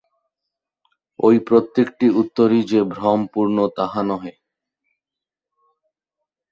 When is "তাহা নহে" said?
3.77-4.33